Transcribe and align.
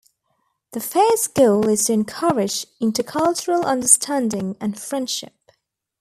The 0.71 0.79
Fair's 0.79 1.27
goal 1.27 1.69
is 1.69 1.85
to 1.85 1.93
encourage 1.93 2.65
intercultural 2.81 3.63
understanding 3.63 4.57
and 4.59 4.81
friendship. 4.81 5.51